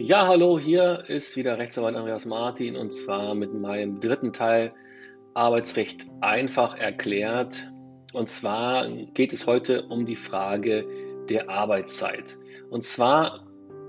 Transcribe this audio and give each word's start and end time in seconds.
Ja, 0.00 0.28
hallo, 0.28 0.60
hier 0.60 1.02
ist 1.08 1.36
wieder 1.36 1.58
Rechtsanwalt 1.58 1.96
Andreas 1.96 2.24
Martin 2.24 2.76
und 2.76 2.92
zwar 2.92 3.34
mit 3.34 3.52
meinem 3.52 3.98
dritten 3.98 4.32
Teil 4.32 4.72
Arbeitsrecht 5.34 6.06
einfach 6.20 6.78
erklärt. 6.78 7.72
Und 8.12 8.28
zwar 8.28 8.88
geht 8.88 9.32
es 9.32 9.48
heute 9.48 9.86
um 9.88 10.06
die 10.06 10.14
Frage 10.14 10.86
der 11.28 11.50
Arbeitszeit. 11.50 12.38
Und 12.70 12.84
zwar 12.84 13.44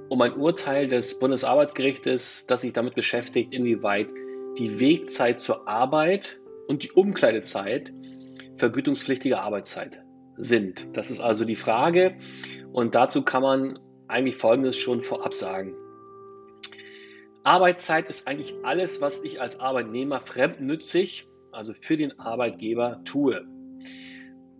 um 0.09 0.19
ein 0.23 0.33
Urteil 0.33 0.87
des 0.87 1.19
Bundesarbeitsgerichtes, 1.19 2.47
das 2.47 2.61
sich 2.61 2.73
damit 2.73 2.95
beschäftigt, 2.95 3.53
inwieweit 3.53 4.11
die 4.57 4.79
Wegzeit 4.79 5.39
zur 5.39 5.67
Arbeit 5.67 6.39
und 6.67 6.81
die 6.81 6.91
Umkleidezeit 6.91 7.93
vergütungspflichtige 8.55 9.39
Arbeitszeit 9.39 10.01
sind. 10.37 10.97
Das 10.97 11.11
ist 11.11 11.19
also 11.19 11.45
die 11.45 11.55
Frage 11.55 12.15
und 12.73 12.95
dazu 12.95 13.21
kann 13.21 13.43
man 13.43 13.79
eigentlich 14.07 14.37
Folgendes 14.37 14.75
schon 14.75 15.03
vorab 15.03 15.35
sagen. 15.35 15.75
Arbeitszeit 17.49 18.07
ist 18.09 18.27
eigentlich 18.27 18.53
alles, 18.61 19.01
was 19.01 19.23
ich 19.23 19.41
als 19.41 19.59
Arbeitnehmer 19.59 20.21
fremdnützig, 20.21 21.27
also 21.51 21.73
für 21.73 21.97
den 21.97 22.19
Arbeitgeber, 22.19 23.01
tue. 23.05 23.43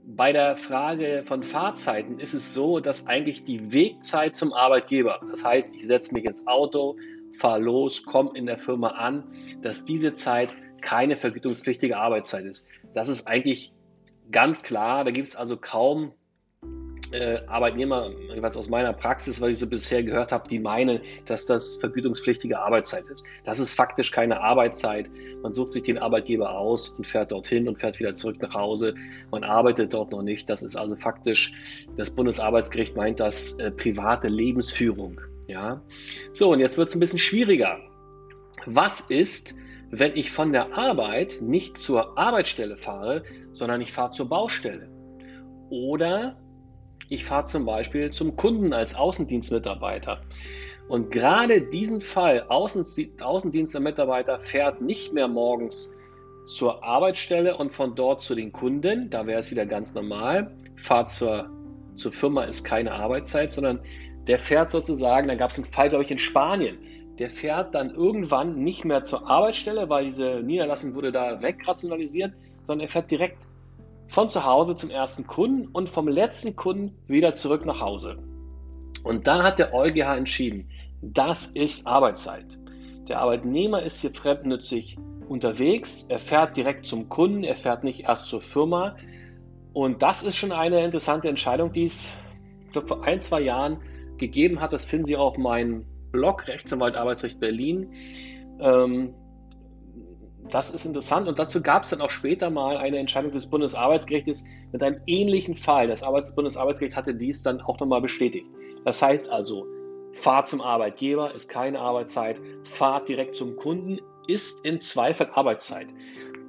Bei 0.08 0.34
der 0.34 0.56
Frage 0.56 1.22
von 1.24 1.44
Fahrzeiten 1.44 2.18
ist 2.18 2.34
es 2.34 2.56
so, 2.56 2.80
dass 2.80 3.06
eigentlich 3.06 3.44
die 3.44 3.72
Wegzeit 3.72 4.34
zum 4.34 4.54
Arbeitgeber, 4.54 5.22
das 5.30 5.46
heißt, 5.46 5.76
ich 5.76 5.86
setze 5.86 6.16
mich 6.16 6.26
ins 6.26 6.48
Auto, 6.48 6.98
fahre 7.38 7.60
los, 7.60 8.06
komme 8.06 8.32
in 8.34 8.48
der 8.48 8.58
Firma 8.58 8.88
an, 8.88 9.24
dass 9.62 9.86
diese 9.86 10.16
Zeit 10.16 10.56
keine 10.82 11.16
vergütungspflichtige 11.16 11.96
Arbeitszeit 11.96 12.46
ist. 12.46 12.72
Das 12.96 13.08
ist 13.08 13.28
eigentlich 13.28 13.72
ganz 14.32 14.64
klar. 14.64 15.04
Da 15.04 15.12
gibt 15.12 15.28
es 15.28 15.36
also 15.36 15.58
kaum 15.58 16.14
äh, 17.12 17.42
Arbeitnehmer, 17.48 18.12
jeweils 18.34 18.58
aus 18.58 18.70
meiner 18.70 18.94
Praxis, 18.94 19.42
was 19.42 19.50
ich 19.50 19.58
so 19.58 19.68
bisher 19.68 20.04
gehört 20.04 20.32
habe, 20.32 20.48
die 20.50 20.60
meinen, 20.60 21.02
dass 21.26 21.46
das 21.46 21.76
vergütungspflichtige 21.78 22.60
Arbeitszeit 22.60 23.08
ist. 23.10 23.26
Das 23.44 23.60
ist 23.60 23.74
faktisch 23.74 24.12
keine 24.12 24.42
Arbeitszeit. 24.42 25.10
Man 25.42 25.54
sucht 25.54 25.72
sich 25.72 25.84
den 25.84 25.98
Arbeitgeber 25.98 26.52
aus 26.52 26.90
und 26.90 27.06
fährt 27.06 27.32
dorthin 27.32 27.68
und 27.68 27.80
fährt 27.80 28.00
wieder 28.00 28.14
zurück 28.14 28.42
nach 28.42 28.54
Hause. 28.54 28.96
Man 29.32 29.44
arbeitet 29.44 29.94
dort 29.94 30.12
noch 30.12 30.24
nicht. 30.24 30.50
Das 30.50 30.64
ist 30.64 30.76
also 30.76 30.96
faktisch, 30.96 31.88
das 31.96 32.10
Bundesarbeitsgericht 32.10 32.96
meint 32.96 33.20
das 33.20 33.60
äh, 33.60 33.72
private 33.72 34.28
Lebensführung. 34.28 35.20
Ja? 35.48 35.82
So, 36.32 36.52
und 36.52 36.60
jetzt 36.60 36.78
wird 36.78 36.90
es 36.90 36.96
ein 36.96 37.00
bisschen 37.00 37.20
schwieriger. 37.20 37.80
Was 38.66 39.00
ist, 39.02 39.56
wenn 39.90 40.16
ich 40.16 40.32
von 40.32 40.52
der 40.52 40.78
Arbeit 40.78 41.38
nicht 41.42 41.78
zur 41.78 42.18
Arbeitsstelle 42.18 42.78
fahre, 42.78 43.24
sondern 43.52 43.82
ich 43.82 43.92
fahre 43.92 44.12
zur 44.12 44.30
Baustelle? 44.30 44.90
Oder 45.70 46.38
ich 47.10 47.26
fahre 47.26 47.46
zum 47.46 47.66
Beispiel 47.66 48.12
zum 48.12 48.36
Kunden 48.36 48.72
als 48.72 48.96
Außendienstmitarbeiter. 48.96 50.22
Und 50.88 51.12
gerade 51.12 51.62
diesen 51.62 52.02
Fall, 52.02 52.46
Außendienstmitarbeiter 52.48 54.40
fährt 54.40 54.82
nicht 54.82 55.14
mehr 55.14 55.28
morgens 55.28 55.94
zur 56.46 56.84
Arbeitsstelle 56.84 57.58
und 57.58 57.74
von 57.74 57.96
dort 57.96 58.22
zu 58.22 58.34
den 58.34 58.52
Kunden, 58.52 59.10
da 59.10 59.28
wäre 59.28 59.40
es 59.40 59.52
wieder 59.52 59.66
ganz 59.66 59.94
normal. 59.94 60.56
Fahrt 60.78 61.10
zur, 61.10 61.50
zur 61.96 62.12
Firma 62.12 62.44
ist 62.44 62.64
keine 62.64 62.92
Arbeitszeit, 62.94 63.52
sondern 63.52 63.82
der 64.28 64.40
fährt 64.40 64.72
sozusagen, 64.72 65.28
da 65.28 65.36
gab 65.36 65.52
es 65.52 65.58
einen 65.58 65.72
Fall, 65.72 65.90
glaube 65.90 66.04
ich, 66.04 66.12
in 66.12 66.18
Spanien, 66.18 66.78
der 67.20 67.30
fährt 67.30 67.76
dann 67.76 67.94
irgendwann 67.94 68.64
nicht 68.64 68.86
mehr 68.86 69.04
zur 69.04 69.30
Arbeitsstelle, 69.30 69.90
weil 69.90 70.06
diese 70.06 70.42
Niederlassung 70.42 70.96
wurde 70.96 71.12
da 71.12 71.42
wegrationalisiert, 71.42 72.34
sondern 72.64 72.88
er 72.88 72.92
fährt 72.92 73.12
direkt 73.12 73.48
von 74.10 74.28
zu 74.28 74.44
Hause 74.44 74.76
zum 74.76 74.90
ersten 74.90 75.26
Kunden 75.28 75.68
und 75.68 75.88
vom 75.88 76.08
letzten 76.08 76.56
Kunden 76.56 76.98
wieder 77.08 77.34
zurück 77.34 77.66
nach 77.66 77.80
Hause. 77.80 78.18
Und 79.04 79.28
da 79.28 79.44
hat 79.44 79.60
der 79.60 79.74
EuGH 79.74 80.18
entschieden, 80.18 80.70
das 81.02 81.46
ist 81.46 81.88
Arbeitszeit. 81.88 82.58
Der 83.08 83.22
Arbeitnehmer 83.22 83.82
ist 83.82 84.02
hier 84.02 84.12
fremdnützig 84.12 84.98
unterwegs, 85.30 86.04
er 86.10 86.20
fährt 86.20 86.58
direkt 86.58 86.86
zum 86.86 87.08
Kunden, 87.08 87.44
er 87.44 87.56
fährt 87.56 87.84
nicht 87.84 88.02
erst 88.02 88.26
zur 88.26 88.42
Firma. 88.42 88.98
Und 89.74 90.02
das 90.02 90.24
ist 90.24 90.36
schon 90.36 90.52
eine 90.52 90.84
interessante 90.84 91.30
Entscheidung, 91.30 91.72
die 91.72 91.86
es 91.86 92.10
ich 92.66 92.74
glaube, 92.74 92.88
vor 92.88 93.04
ein, 93.04 93.20
zwei 93.20 93.42
Jahren 93.42 93.80
gegeben 94.18 94.62
hat. 94.62 94.74
Das 94.74 94.86
finden 94.86 95.06
Sie 95.06 95.18
auf 95.18 95.38
meinem 95.38 95.86
Blog 96.12 96.48
Rechtsanwalt 96.48 96.96
Arbeitsrecht 96.96 97.40
Berlin. 97.40 97.94
Ähm, 98.60 99.14
das 100.52 100.72
ist 100.72 100.86
interessant 100.86 101.28
und 101.28 101.40
dazu 101.40 101.62
gab 101.62 101.84
es 101.84 101.92
dann 101.92 102.02
auch 102.02 102.10
später 102.10 102.50
mal 102.50 102.78
eine 102.78 102.98
Entscheidung 102.98 103.32
des 103.32 103.50
Bundesarbeitsgerichtes 103.50 104.44
mit 104.72 104.82
einem 104.82 105.00
ähnlichen 105.06 105.56
Fall. 105.56 105.88
Das 105.88 106.04
Arbeits 106.04 106.34
Bundesarbeitsgericht 106.36 106.96
hatte 106.96 107.14
dies 107.16 107.44
dann 107.44 107.62
auch 107.62 107.80
nochmal 107.80 108.02
bestätigt. 108.02 108.48
Das 108.86 109.02
heißt 109.02 109.32
also, 109.32 109.66
Fahrt 110.14 110.48
zum 110.48 110.62
Arbeitgeber 110.62 111.34
ist 111.34 111.50
keine 111.50 111.80
Arbeitszeit, 111.80 112.42
Fahrt 112.64 113.10
direkt 113.10 113.36
zum 113.36 113.56
Kunden 113.56 114.00
ist 114.28 114.66
in 114.66 114.80
Zweifel 114.80 115.28
Arbeitszeit. 115.34 115.88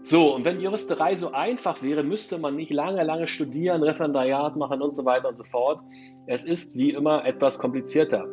So, 0.02 0.34
und 0.34 0.46
wenn 0.46 0.60
Juristerei 0.60 1.14
so 1.14 1.32
einfach 1.32 1.82
wäre, 1.82 2.02
müsste 2.02 2.38
man 2.38 2.56
nicht 2.56 2.72
lange, 2.72 3.02
lange 3.04 3.26
studieren, 3.26 3.82
Referendariat 3.82 4.56
machen 4.56 4.80
und 4.80 4.94
so 4.94 5.04
weiter 5.04 5.28
und 5.28 5.36
so 5.36 5.44
fort. 5.44 5.80
Es 6.26 6.44
ist 6.44 6.78
wie 6.78 6.90
immer 6.90 7.26
etwas 7.26 7.58
komplizierter. 7.58 8.26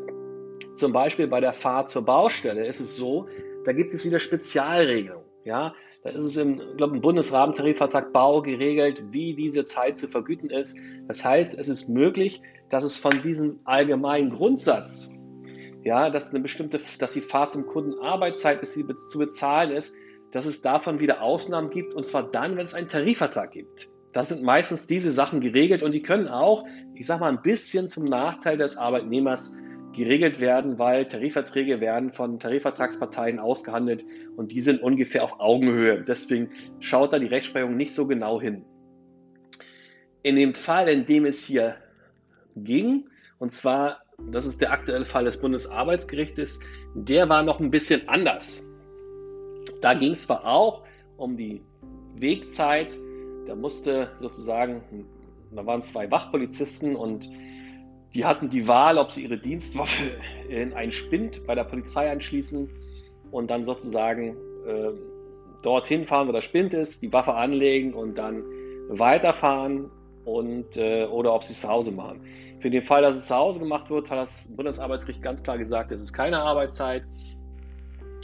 Zum 0.76 0.94
Beispiel 0.94 1.28
bei 1.28 1.42
der 1.42 1.54
Fahrt 1.54 1.90
zur 1.90 2.06
Baustelle 2.06 2.66
ist 2.66 2.80
es 2.80 2.96
so, 2.96 3.28
da 3.66 3.74
gibt 3.74 3.94
es 3.94 4.06
wieder 4.06 4.20
Spezialregelungen. 4.20 5.27
Ja, 5.48 5.74
da 6.04 6.10
ist 6.10 6.26
es 6.26 6.36
im, 6.36 6.62
glaube 6.76 6.98
im 6.98 7.02
Bundesrahmentarifvertrag 7.02 8.12
Bau 8.12 8.42
geregelt, 8.42 9.02
wie 9.12 9.34
diese 9.34 9.64
Zeit 9.64 9.98
zu 9.98 10.10
vergüten 10.10 10.50
ist. 10.50 10.78
Das 11.08 11.24
heißt, 11.24 11.58
es 11.58 11.70
ist 11.70 11.88
möglich, 11.88 12.42
dass 12.70 12.84
es 12.84 12.98
von 12.98 13.14
diesem 13.24 13.62
allgemeinen 13.64 14.30
Grundsatz, 14.30 15.10
ja, 15.86 16.10
dass 16.10 16.34
eine 16.34 16.44
bestimmte, 16.44 16.82
dass 17.00 17.14
die 17.14 17.22
Fahrt 17.22 17.52
zum 17.52 17.66
Kunden 17.66 17.98
Arbeitszeit 18.02 18.62
ist, 18.62 18.76
die 18.76 18.86
zu 18.98 19.20
bezahlen 19.20 19.72
ist, 19.72 19.96
dass 20.32 20.46
es 20.46 20.62
davon 20.62 21.00
wieder 21.00 21.22
Ausnahmen 21.22 21.70
gibt 21.70 21.94
und 21.94 22.06
zwar 22.06 22.30
dann, 22.30 22.58
wenn 22.58 22.66
es 22.66 22.74
einen 22.74 22.90
Tarifvertrag 22.90 23.52
gibt. 23.52 23.90
Das 24.12 24.28
sind 24.28 24.44
meistens 24.44 24.86
diese 24.86 25.12
Sachen 25.12 25.40
geregelt 25.40 25.82
und 25.82 25.96
die 25.96 26.02
können 26.02 26.28
auch, 26.28 26.66
ich 26.94 27.06
sage 27.06 27.22
mal, 27.22 27.30
ein 27.30 27.42
bisschen 27.42 27.88
zum 27.88 28.04
Nachteil 28.04 28.58
des 28.58 28.76
Arbeitnehmers 28.76 29.56
geregelt 29.94 30.40
werden, 30.40 30.78
weil 30.80 31.08
Tarifverträge 31.08 31.82
werden 31.82 32.12
von 32.12 32.40
Tarifvertragsparteien 32.40 33.40
ausgehandelt 33.40 34.06
und 34.36 34.52
die 34.52 34.62
sind 34.62 34.82
ungefähr 34.82 35.24
auf 35.24 35.40
Augenhöhe. 35.40 36.04
Deswegen 36.04 36.50
schaut 36.80 37.14
da 37.14 37.20
die 37.20 37.28
Rechtsprechung 37.28 37.76
nicht 37.76 37.94
so 37.94 38.08
genau 38.08 38.40
hin. 38.40 38.64
In 40.24 40.36
dem 40.36 40.54
Fall, 40.54 40.90
in 40.90 41.06
dem 41.06 41.26
es 41.26 41.44
hier 41.44 41.78
ging, 42.56 43.10
und 43.40 43.52
zwar, 43.52 44.02
das 44.32 44.46
ist 44.46 44.62
der 44.62 44.72
aktuelle 44.72 45.06
Fall 45.06 45.26
des 45.26 45.40
Bundesarbeitsgerichtes, 45.40 46.60
der 46.96 47.30
war 47.30 47.44
noch 47.44 47.60
ein 47.60 47.72
bisschen 47.72 48.08
anders. 48.08 48.70
Da 49.82 49.94
ging 49.94 50.14
es 50.14 50.24
zwar 50.24 50.46
auch 50.46 50.84
um 51.18 51.38
die 51.38 51.62
Wegzeit, 52.16 52.96
da 53.46 53.56
musste 53.56 54.12
sozusagen, 54.18 54.82
da 55.52 55.66
waren 55.66 55.82
zwei 55.82 56.10
Wachpolizisten 56.12 56.96
und 56.96 57.30
die 58.14 58.26
hatten 58.26 58.50
die 58.50 58.68
Wahl, 58.68 58.98
ob 58.98 59.12
sie 59.12 59.24
ihre 59.24 59.38
Dienstwaffe 59.38 60.04
in 60.50 60.74
einen 60.74 60.92
Spind 60.92 61.46
bei 61.46 61.56
der 61.56 61.66
Polizei 61.66 62.10
anschließen 62.12 62.70
und 63.32 63.50
dann 63.50 63.66
sozusagen 63.66 64.36
äh, 64.66 64.92
dorthin 65.62 66.06
fahren, 66.06 66.28
wo 66.28 66.32
der 66.32 66.42
Spind 66.42 66.74
ist, 66.74 67.02
die 67.02 67.12
Waffe 67.12 67.34
anlegen 67.34 67.94
und 67.94 68.18
dann 68.18 68.44
weiterfahren 68.90 69.92
und 70.26 70.78
äh, 70.78 71.06
oder 71.06 71.34
ob 71.34 71.44
sie 71.44 71.54
es 71.54 71.62
zu 71.62 71.68
Hause 71.68 71.92
machen. 71.92 72.22
Für 72.60 72.70
den 72.70 72.82
Fall, 72.82 73.02
dass 73.02 73.18
es 73.18 73.28
zu 73.28 73.36
Hause 73.36 73.60
gemacht 73.60 73.90
wird, 73.90 74.10
hat 74.10 74.18
das 74.18 74.54
Bundesarbeitsgericht 74.56 75.22
ganz 75.22 75.44
klar 75.44 75.58
gesagt, 75.58 75.92
es 75.92 76.02
ist 76.02 76.14
keine 76.14 76.40
Arbeitszeit. 76.40 77.04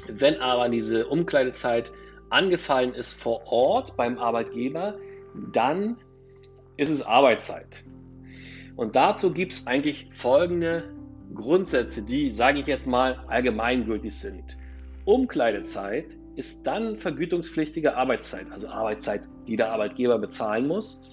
Wenn 0.08 0.36
aber 0.38 0.70
diese 0.70 1.08
Umkleidezeit 1.08 1.92
angefallen 2.30 2.94
ist 2.94 3.14
vor 3.14 3.44
Ort 3.46 3.96
beim 3.96 4.18
Arbeitgeber, 4.18 4.96
dann 5.52 5.98
ist 6.78 6.90
es 6.90 7.06
Arbeitszeit. 7.06 7.84
Und 8.76 8.96
dazu 8.96 9.34
gibt 9.34 9.52
es 9.54 9.68
eigentlich 9.68 10.08
folgende 10.12 10.84
Grundsätze, 11.34 12.06
die, 12.06 12.32
sage 12.32 12.60
ich 12.60 12.68
jetzt 12.68 12.88
mal, 12.88 13.24
allgemeingültig 13.28 14.16
sind. 14.16 14.58
Umkleidezeit 15.06 16.06
ist 16.36 16.66
dann 16.66 16.98
vergütungspflichtige 16.98 17.96
Arbeitszeit, 17.96 18.48
also 18.52 18.68
Arbeitszeit, 18.68 19.22
die 19.48 19.56
der 19.56 19.72
Arbeitgeber 19.72 20.18
bezahlen 20.18 20.68
muss, 20.68 21.04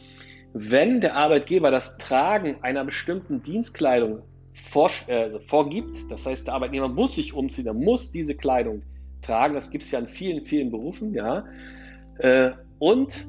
wenn 0.52 1.00
der 1.00 1.16
Arbeitgeber 1.16 1.70
das 1.70 1.98
Tragen 1.98 2.56
einer 2.62 2.84
bestimmten 2.84 3.42
Dienstkleidung 3.42 4.22
vor, 4.54 4.90
äh, 5.06 5.38
vorgibt. 5.46 6.10
Das 6.10 6.26
heißt, 6.26 6.46
der 6.46 6.54
Arbeitnehmer 6.54 6.88
muss 6.88 7.14
sich 7.14 7.34
umziehen, 7.34 7.66
er 7.66 7.74
muss 7.74 8.10
diese 8.10 8.36
Kleidung 8.36 8.82
tragen. 9.22 9.54
Das 9.54 9.70
gibt 9.70 9.84
es 9.84 9.90
ja 9.90 9.98
in 9.98 10.08
vielen, 10.08 10.46
vielen 10.46 10.70
Berufen, 10.70 11.14
ja. 11.14 11.44
Äh, 12.18 12.52
und 12.78 13.26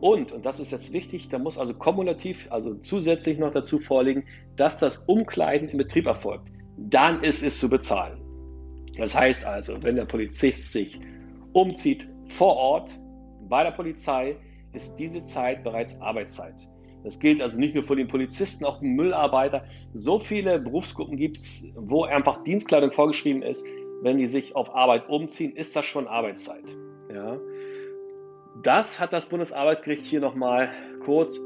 und, 0.00 0.32
und 0.32 0.46
das 0.46 0.60
ist 0.60 0.72
jetzt 0.72 0.92
wichtig, 0.92 1.28
da 1.28 1.38
muss 1.38 1.58
also 1.58 1.74
kumulativ, 1.74 2.48
also 2.50 2.74
zusätzlich 2.74 3.38
noch 3.38 3.50
dazu 3.50 3.78
vorliegen, 3.78 4.24
dass 4.56 4.78
das 4.78 5.04
Umkleiden 5.04 5.68
im 5.68 5.78
Betrieb 5.78 6.06
erfolgt. 6.06 6.48
Dann 6.76 7.22
ist 7.22 7.42
es 7.42 7.60
zu 7.60 7.68
bezahlen. 7.68 8.20
Das 8.96 9.14
heißt 9.14 9.44
also, 9.44 9.82
wenn 9.82 9.96
der 9.96 10.06
Polizist 10.06 10.72
sich 10.72 10.98
umzieht 11.52 12.08
vor 12.28 12.56
Ort 12.56 12.92
bei 13.48 13.62
der 13.62 13.72
Polizei, 13.72 14.36
ist 14.72 14.96
diese 14.96 15.22
Zeit 15.22 15.64
bereits 15.64 16.00
Arbeitszeit. 16.00 16.68
Das 17.02 17.18
gilt 17.18 17.42
also 17.42 17.58
nicht 17.58 17.74
nur 17.74 17.84
für 17.84 17.96
den 17.96 18.08
Polizisten, 18.08 18.64
auch 18.64 18.78
den 18.78 18.94
Müllarbeiter. 18.94 19.64
So 19.92 20.18
viele 20.18 20.58
Berufsgruppen 20.58 21.16
gibt 21.16 21.38
es, 21.38 21.72
wo 21.74 22.04
einfach 22.04 22.42
Dienstkleidung 22.44 22.92
vorgeschrieben 22.92 23.42
ist. 23.42 23.66
Wenn 24.02 24.18
die 24.18 24.26
sich 24.26 24.56
auf 24.56 24.74
Arbeit 24.74 25.08
umziehen, 25.08 25.54
ist 25.54 25.76
das 25.76 25.84
schon 25.84 26.06
Arbeitszeit. 26.06 26.74
Ja. 27.12 27.38
Das 28.62 29.00
hat 29.00 29.12
das 29.12 29.28
Bundesarbeitsgericht 29.28 30.04
hier 30.04 30.20
nochmal 30.20 30.70
kurz 31.04 31.38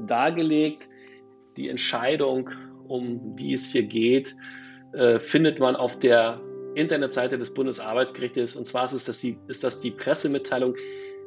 dargelegt. 0.00 0.88
Die 1.56 1.68
Entscheidung, 1.68 2.50
um 2.86 3.36
die 3.36 3.54
es 3.54 3.70
hier 3.70 3.84
geht, 3.84 4.34
äh, 4.92 5.20
findet 5.20 5.60
man 5.60 5.76
auf 5.76 5.96
der 5.98 6.40
Internetseite 6.74 7.38
des 7.38 7.54
Bundesarbeitsgerichtes. 7.54 8.56
Und 8.56 8.66
zwar 8.66 8.92
ist 8.92 9.08
das 9.08 9.18
die, 9.18 9.38
ist 9.48 9.64
das 9.64 9.80
die 9.80 9.92
Pressemitteilung 9.92 10.74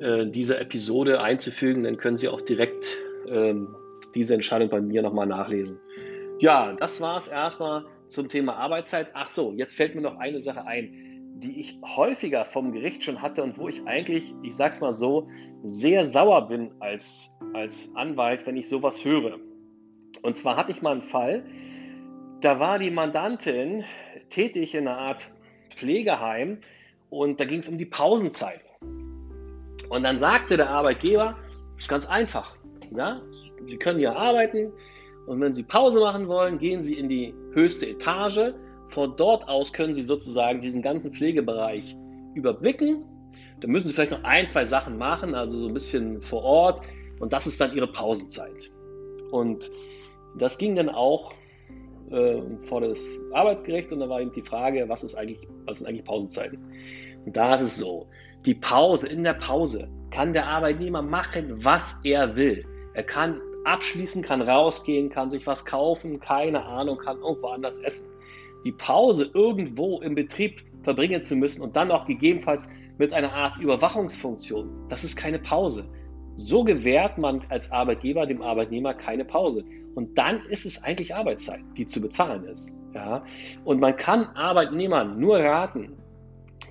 äh, 0.00 0.26
dieser 0.26 0.60
Episode 0.60 1.20
einzufügen. 1.20 1.84
Dann 1.84 1.96
können 1.96 2.18
Sie 2.18 2.28
auch 2.28 2.42
direkt 2.42 2.98
ähm, 3.26 3.74
diese 4.14 4.34
Entscheidung 4.34 4.68
bei 4.68 4.80
mir 4.80 5.02
nochmal 5.02 5.26
nachlesen. 5.26 5.78
Ja, 6.38 6.72
das 6.72 7.00
war 7.00 7.16
es 7.16 7.28
erstmal 7.28 7.84
zum 8.08 8.28
Thema 8.28 8.56
Arbeitszeit. 8.56 9.10
Ach 9.14 9.28
so, 9.28 9.52
jetzt 9.52 9.76
fällt 9.76 9.94
mir 9.94 10.02
noch 10.02 10.18
eine 10.18 10.40
Sache 10.40 10.66
ein 10.66 11.12
die 11.42 11.60
ich 11.60 11.78
häufiger 11.82 12.44
vom 12.44 12.72
Gericht 12.72 13.02
schon 13.02 13.20
hatte 13.20 13.42
und 13.42 13.58
wo 13.58 13.68
ich 13.68 13.86
eigentlich, 13.86 14.34
ich 14.42 14.54
sag's 14.54 14.80
mal 14.80 14.92
so, 14.92 15.28
sehr 15.64 16.04
sauer 16.04 16.48
bin 16.48 16.70
als, 16.78 17.38
als 17.52 17.94
Anwalt, 17.96 18.46
wenn 18.46 18.56
ich 18.56 18.68
sowas 18.68 19.04
höre. 19.04 19.38
Und 20.22 20.36
zwar 20.36 20.56
hatte 20.56 20.70
ich 20.70 20.82
mal 20.82 20.92
einen 20.92 21.02
Fall, 21.02 21.44
da 22.40 22.60
war 22.60 22.78
die 22.78 22.90
Mandantin 22.90 23.84
tätig 24.28 24.74
in 24.74 24.86
einer 24.86 24.98
Art 24.98 25.32
Pflegeheim 25.70 26.58
und 27.10 27.40
da 27.40 27.44
ging 27.44 27.58
es 27.58 27.68
um 27.68 27.78
die 27.78 27.86
Pausenzeit. 27.86 28.62
Und 29.88 30.04
dann 30.04 30.18
sagte 30.18 30.56
der 30.56 30.70
Arbeitgeber, 30.70 31.36
ist 31.76 31.88
ganz 31.88 32.06
einfach. 32.06 32.56
Ja? 32.96 33.22
Sie 33.66 33.76
können 33.76 33.98
hier 33.98 34.16
arbeiten 34.16 34.72
und 35.26 35.40
wenn 35.40 35.52
Sie 35.52 35.62
Pause 35.62 36.00
machen 36.00 36.28
wollen, 36.28 36.58
gehen 36.58 36.80
Sie 36.80 36.94
in 36.94 37.08
die 37.08 37.34
höchste 37.52 37.86
Etage 37.86 38.54
von 38.88 39.16
dort 39.16 39.48
aus 39.48 39.72
können 39.72 39.94
Sie 39.94 40.02
sozusagen 40.02 40.60
diesen 40.60 40.82
ganzen 40.82 41.12
Pflegebereich 41.12 41.96
überblicken. 42.34 43.04
Da 43.60 43.68
müssen 43.68 43.88
Sie 43.88 43.94
vielleicht 43.94 44.10
noch 44.10 44.24
ein, 44.24 44.46
zwei 44.46 44.64
Sachen 44.64 44.98
machen, 44.98 45.34
also 45.34 45.58
so 45.58 45.68
ein 45.68 45.74
bisschen 45.74 46.20
vor 46.20 46.44
Ort. 46.44 46.82
Und 47.20 47.32
das 47.32 47.46
ist 47.46 47.60
dann 47.60 47.72
Ihre 47.74 47.86
Pausenzeit. 47.86 48.72
Und 49.30 49.70
das 50.36 50.58
ging 50.58 50.76
dann 50.76 50.88
auch 50.88 51.32
äh, 52.10 52.42
vor 52.68 52.80
das 52.80 53.08
Arbeitsgericht 53.32 53.92
und 53.92 54.00
da 54.00 54.08
war 54.08 54.20
eben 54.20 54.32
die 54.32 54.42
Frage, 54.42 54.88
was 54.88 55.04
ist 55.04 55.14
eigentlich, 55.14 55.48
was 55.64 55.78
sind 55.78 55.88
eigentlich 55.88 56.04
Pausenzeiten? 56.04 56.58
Und 57.24 57.36
da 57.36 57.54
ist 57.54 57.62
es 57.62 57.78
so, 57.78 58.08
die 58.44 58.54
Pause, 58.54 59.08
in 59.08 59.22
der 59.22 59.34
Pause 59.34 59.88
kann 60.10 60.32
der 60.32 60.46
Arbeitnehmer 60.46 61.00
machen, 61.00 61.64
was 61.64 62.00
er 62.04 62.36
will. 62.36 62.66
Er 62.94 63.02
kann 63.02 63.40
abschließen, 63.64 64.22
kann 64.22 64.42
rausgehen, 64.42 65.08
kann 65.08 65.30
sich 65.30 65.46
was 65.46 65.64
kaufen, 65.64 66.20
keine 66.20 66.64
Ahnung, 66.64 66.98
kann 66.98 67.20
irgendwo 67.20 67.48
anders 67.48 67.78
essen 67.78 68.12
die 68.64 68.72
Pause 68.72 69.30
irgendwo 69.34 70.00
im 70.00 70.14
Betrieb 70.14 70.62
verbringen 70.82 71.22
zu 71.22 71.36
müssen 71.36 71.62
und 71.62 71.76
dann 71.76 71.90
auch 71.90 72.06
gegebenenfalls 72.06 72.68
mit 72.98 73.12
einer 73.12 73.32
Art 73.32 73.58
Überwachungsfunktion, 73.58 74.70
das 74.88 75.04
ist 75.04 75.16
keine 75.16 75.38
Pause. 75.38 75.88
So 76.34 76.64
gewährt 76.64 77.18
man 77.18 77.44
als 77.50 77.70
Arbeitgeber 77.70 78.26
dem 78.26 78.40
Arbeitnehmer 78.40 78.94
keine 78.94 79.24
Pause. 79.24 79.64
Und 79.94 80.16
dann 80.16 80.40
ist 80.46 80.64
es 80.64 80.82
eigentlich 80.82 81.14
Arbeitszeit, 81.14 81.60
die 81.76 81.86
zu 81.86 82.00
bezahlen 82.00 82.44
ist. 82.44 82.82
Ja? 82.94 83.22
Und 83.64 83.80
man 83.80 83.96
kann 83.96 84.24
Arbeitnehmern 84.34 85.20
nur 85.20 85.40
raten, 85.40 85.92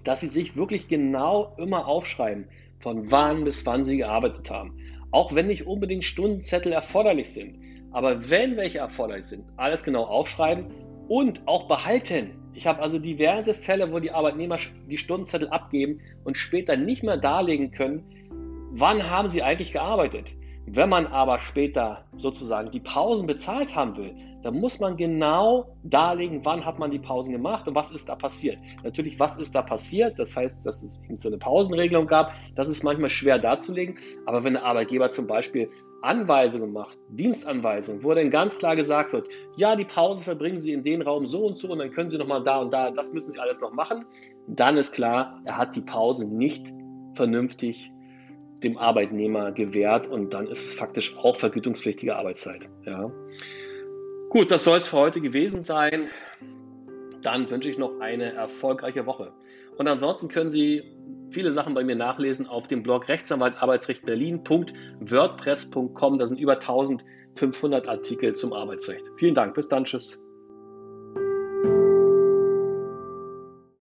dass 0.03 0.21
sie 0.21 0.27
sich 0.27 0.55
wirklich 0.55 0.87
genau 0.87 1.53
immer 1.57 1.87
aufschreiben, 1.87 2.47
von 2.79 3.11
wann 3.11 3.43
bis 3.43 3.63
wann 3.67 3.83
sie 3.83 3.97
gearbeitet 3.97 4.49
haben. 4.49 4.75
Auch 5.11 5.35
wenn 5.35 5.47
nicht 5.47 5.67
unbedingt 5.67 6.03
Stundenzettel 6.03 6.71
erforderlich 6.71 7.29
sind. 7.29 7.59
Aber 7.91 8.29
wenn 8.29 8.55
welche 8.55 8.79
erforderlich 8.79 9.25
sind, 9.25 9.45
alles 9.57 9.83
genau 9.83 10.05
aufschreiben 10.05 10.67
und 11.07 11.45
auch 11.45 11.67
behalten. 11.67 12.31
Ich 12.53 12.67
habe 12.67 12.81
also 12.81 12.99
diverse 12.99 13.53
Fälle, 13.53 13.91
wo 13.91 13.99
die 13.99 14.11
Arbeitnehmer 14.11 14.57
die 14.89 14.97
Stundenzettel 14.97 15.49
abgeben 15.49 15.99
und 16.23 16.37
später 16.37 16.77
nicht 16.77 17.03
mehr 17.03 17.17
darlegen 17.17 17.71
können, 17.71 18.69
wann 18.71 19.09
haben 19.09 19.27
sie 19.27 19.43
eigentlich 19.43 19.73
gearbeitet. 19.73 20.35
Wenn 20.67 20.89
man 20.89 21.07
aber 21.07 21.39
später 21.39 22.05
sozusagen 22.17 22.71
die 22.71 22.79
Pausen 22.79 23.27
bezahlt 23.27 23.75
haben 23.75 23.97
will, 23.97 24.15
dann 24.43 24.59
muss 24.59 24.79
man 24.79 24.97
genau 24.97 25.75
darlegen, 25.83 26.43
wann 26.43 26.65
hat 26.65 26.79
man 26.79 26.91
die 26.91 26.99
Pausen 26.99 27.31
gemacht 27.31 27.67
und 27.67 27.75
was 27.75 27.91
ist 27.91 28.09
da 28.09 28.15
passiert. 28.15 28.57
Natürlich, 28.83 29.19
was 29.19 29.37
ist 29.37 29.53
da 29.53 29.61
passiert? 29.61 30.17
Das 30.17 30.35
heißt, 30.35 30.65
dass 30.65 30.81
es 30.81 31.03
so 31.17 31.27
eine 31.27 31.37
Pausenregelung 31.37 32.07
gab. 32.07 32.33
Das 32.55 32.69
ist 32.69 32.83
manchmal 32.83 33.09
schwer 33.09 33.37
darzulegen. 33.37 33.97
Aber 34.25 34.43
wenn 34.43 34.53
der 34.53 34.63
Arbeitgeber 34.63 35.09
zum 35.09 35.27
Beispiel 35.27 35.69
Anweisungen 36.01 36.73
macht, 36.73 36.97
Dienstanweisungen, 37.09 38.03
wo 38.03 38.13
dann 38.13 38.31
ganz 38.31 38.57
klar 38.57 38.75
gesagt 38.75 39.13
wird, 39.13 39.27
ja, 39.55 39.75
die 39.75 39.85
Pause 39.85 40.23
verbringen 40.23 40.57
Sie 40.57 40.73
in 40.73 40.83
den 40.83 41.03
Raum 41.03 41.27
so 41.27 41.45
und 41.45 41.57
so 41.57 41.69
und 41.69 41.79
dann 41.79 41.91
können 41.91 42.09
Sie 42.09 42.17
nochmal 42.17 42.43
da 42.43 42.59
und 42.59 42.73
da, 42.73 42.89
das 42.89 43.13
müssen 43.13 43.31
Sie 43.31 43.39
alles 43.39 43.61
noch 43.61 43.73
machen, 43.73 44.05
dann 44.47 44.77
ist 44.77 44.93
klar, 44.93 45.39
er 45.45 45.57
hat 45.57 45.75
die 45.75 45.81
Pause 45.81 46.27
nicht 46.27 46.73
vernünftig 47.13 47.91
dem 48.63 48.77
Arbeitnehmer 48.77 49.51
gewährt 49.51 50.07
und 50.07 50.33
dann 50.33 50.47
ist 50.47 50.63
es 50.63 50.73
faktisch 50.73 51.17
auch 51.17 51.35
vergütungspflichtige 51.35 52.15
Arbeitszeit. 52.15 52.69
Ja. 52.85 53.11
Gut, 54.29 54.49
das 54.51 54.63
soll 54.63 54.79
es 54.79 54.87
für 54.89 54.97
heute 54.97 55.21
gewesen 55.21 55.61
sein. 55.61 56.07
Dann 57.21 57.51
wünsche 57.51 57.69
ich 57.69 57.77
noch 57.77 57.99
eine 57.99 58.33
erfolgreiche 58.33 59.05
Woche. 59.05 59.31
Und 59.77 59.87
ansonsten 59.87 60.27
können 60.27 60.49
Sie 60.49 60.83
viele 61.29 61.51
Sachen 61.51 61.73
bei 61.73 61.83
mir 61.83 61.95
nachlesen 61.95 62.47
auf 62.47 62.67
dem 62.67 62.83
Blog 62.83 63.09
Rechtsanwalt 63.09 63.55
Berlin.wordpress.com. 64.05 66.17
Da 66.17 66.27
sind 66.27 66.39
über 66.39 66.53
1500 66.53 67.87
Artikel 67.87 68.33
zum 68.33 68.53
Arbeitsrecht. 68.53 69.11
Vielen 69.17 69.35
Dank. 69.35 69.55
Bis 69.55 69.69
dann. 69.69 69.85
Tschüss. 69.85 70.21